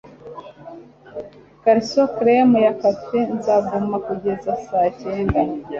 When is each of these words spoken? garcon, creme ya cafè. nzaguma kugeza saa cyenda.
garcon, 1.63 2.07
creme 2.17 2.59
ya 2.65 2.73
cafè. 2.81 3.19
nzaguma 3.37 3.97
kugeza 4.05 4.51
saa 4.65 4.89
cyenda. 4.99 5.41